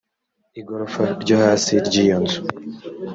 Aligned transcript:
igorofa 0.59 1.03
ryo 1.21 1.35
hasi 1.43 1.73
ry 1.87 1.95
iyo 2.03 2.17
nzu 2.23 2.39